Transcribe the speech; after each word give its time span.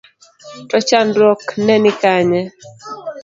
To 0.69 0.77
chandruok 0.87 1.41
ne 1.65 1.75
ni 1.81 1.91
kanye? 2.01 2.41